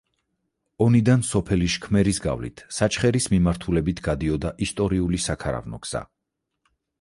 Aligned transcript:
ონიდან 0.85 1.19
სოფელი 1.27 1.67
შქმერის 1.73 2.19
გავლით 2.23 2.63
საჩხერის 2.77 3.29
მიმართულებით 3.35 4.03
გადიოდა 4.09 4.55
ისტორიული 4.67 5.21
საქარავნო 5.27 5.83
გზა. 5.87 6.03